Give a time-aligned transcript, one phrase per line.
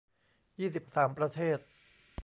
[0.59, 1.57] ยี่สิบสาม ประเทศ